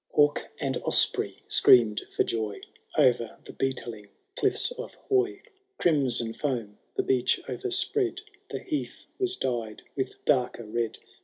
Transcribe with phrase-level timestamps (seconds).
[0.01, 0.07] VI.
[0.07, 0.15] tons.
[0.15, 2.63] Hawk and osprey screamed for joj
[2.97, 5.43] 0*er the beetling cliffb of Hoy,
[5.77, 8.21] Crimson foam the beach overspread.
[8.49, 10.97] The heath was dyed with darker red.